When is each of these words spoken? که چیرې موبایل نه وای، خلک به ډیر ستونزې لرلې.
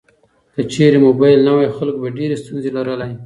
که 0.53 0.61
چیرې 0.71 0.99
موبایل 1.07 1.39
نه 1.47 1.51
وای، 1.55 1.75
خلک 1.77 1.95
به 2.01 2.07
ډیر 2.17 2.29
ستونزې 2.41 2.69
لرلې. 2.75 3.11